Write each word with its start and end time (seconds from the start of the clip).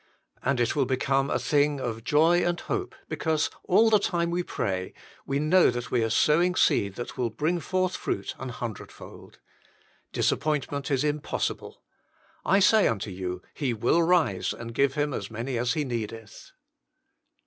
And 0.41 0.59
it 0.59 0.75
will 0.75 0.87
become 0.87 1.29
a 1.29 1.37
thing 1.37 1.79
of 1.79 2.03
joy 2.03 2.43
and 2.43 2.59
hope, 2.59 2.95
because, 3.07 3.51
all 3.65 3.91
the 3.91 3.99
time 3.99 4.31
we 4.31 4.41
pray, 4.41 4.95
we 5.27 5.37
know 5.37 5.69
that 5.69 5.91
we 5.91 6.03
are 6.03 6.09
sowing 6.09 6.55
seed 6.55 6.95
that 6.95 7.19
will 7.19 7.29
bring 7.29 7.59
forth 7.59 7.95
fruit 7.95 8.33
an 8.39 8.49
hundredfold. 8.49 9.37
Disappointment 10.11 10.89
is 10.89 11.03
impossible:" 11.03 11.83
I 12.45 12.57
say 12.57 12.87
unto 12.87 13.11
you, 13.11 13.43
He 13.53 13.75
will 13.75 14.01
rise 14.01 14.53
and 14.53 14.73
give 14.73 14.95
him 14.95 15.13
as 15.13 15.29
many 15.29 15.55
as 15.59 15.73
he 15.73 15.85
needeth." 15.85 16.51